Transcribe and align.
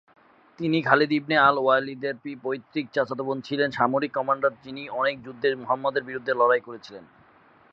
তিনি 0.59 0.77
খালিদ 0.81 1.11
ইবনে 1.11 1.35
আল 1.39 1.55
ওয়ালিদের 1.59 2.15
পৈতৃক 2.43 2.85
চাচাতো 2.93 3.23
বোন 3.23 3.37
ছিলেন, 3.41 3.69
সামরিক 3.71 4.11
কমান্ডার 4.13 4.51
যিনি 4.63 4.83
অনেক 4.99 5.15
যুদ্ধে 5.23 5.47
মুহাম্মাদের 5.55 6.03
বিরুদ্ধে 6.03 6.33
লড়াই 6.35 6.61
করেছিলেন। 6.67 7.03